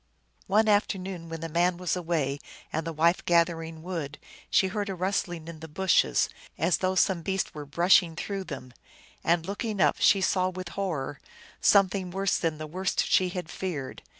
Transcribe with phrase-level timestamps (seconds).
[0.47, 2.39] One afternoon, when the man was away
[2.73, 4.17] and the wife gathering wood,
[4.49, 6.27] she heard a rustling in the bushes,
[6.57, 8.73] as though some beast were brushing through them,
[9.23, 11.19] and, looking up, she saw with horror
[11.61, 14.01] something worse than the worst she had feared.